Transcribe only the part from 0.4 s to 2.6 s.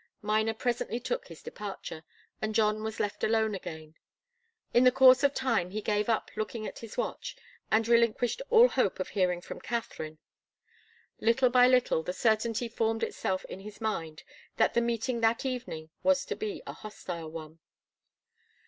presently took his departure, and